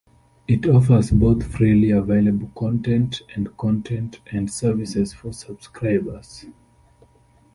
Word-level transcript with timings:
It 0.47 0.65
offers 0.67 1.11
both 1.11 1.45
freely 1.45 1.91
available 1.91 2.49
content 2.57 3.21
and 3.35 3.55
content 3.59 4.19
and 4.31 4.51
services 4.51 5.13
for 5.13 5.31
subscribers. 5.31 6.45